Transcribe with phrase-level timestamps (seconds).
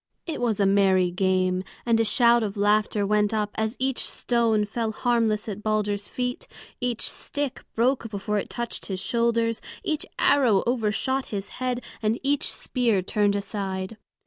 [0.25, 4.65] It was a merry game, and a shout of laughter went up as each stone
[4.65, 6.47] fell harmless at Balder's feet,
[6.79, 12.51] each stick broke before it touched his shoulders, each arrow overshot his head, and each
[12.51, 13.97] spear turned aside.